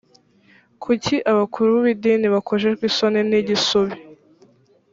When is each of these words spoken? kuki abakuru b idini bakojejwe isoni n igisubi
kuki 0.83 1.15
abakuru 1.31 1.71
b 1.83 1.85
idini 1.93 2.27
bakojejwe 2.33 2.83
isoni 2.91 3.21
n 3.29 3.31
igisubi 3.39 3.97